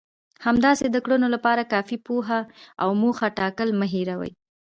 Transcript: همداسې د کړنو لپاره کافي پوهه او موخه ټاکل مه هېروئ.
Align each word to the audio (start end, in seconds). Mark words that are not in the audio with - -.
همداسې 0.45 0.85
د 0.91 0.97
کړنو 1.05 1.27
لپاره 1.35 1.69
کافي 1.73 1.97
پوهه 2.07 2.39
او 2.83 2.89
موخه 3.01 3.27
ټاکل 3.39 3.69
مه 3.79 3.87
هېروئ. 3.93 4.31